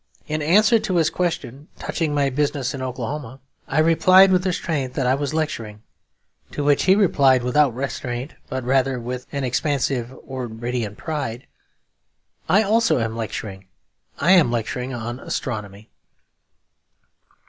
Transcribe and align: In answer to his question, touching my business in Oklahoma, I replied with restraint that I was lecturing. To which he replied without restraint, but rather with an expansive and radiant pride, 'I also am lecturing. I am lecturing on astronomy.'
In 0.27 0.41
answer 0.41 0.79
to 0.79 0.95
his 0.95 1.11
question, 1.11 1.67
touching 1.77 2.11
my 2.11 2.31
business 2.31 2.73
in 2.73 2.81
Oklahoma, 2.81 3.39
I 3.67 3.77
replied 3.77 4.31
with 4.31 4.47
restraint 4.47 4.95
that 4.95 5.05
I 5.05 5.13
was 5.13 5.31
lecturing. 5.31 5.83
To 6.53 6.63
which 6.63 6.85
he 6.85 6.95
replied 6.95 7.43
without 7.43 7.75
restraint, 7.75 8.33
but 8.49 8.63
rather 8.63 8.99
with 8.99 9.27
an 9.31 9.43
expansive 9.43 10.11
and 10.27 10.59
radiant 10.59 10.97
pride, 10.97 11.45
'I 12.49 12.63
also 12.63 12.97
am 12.97 13.15
lecturing. 13.15 13.67
I 14.17 14.31
am 14.31 14.49
lecturing 14.51 14.91
on 14.91 15.19
astronomy.' 15.19 15.91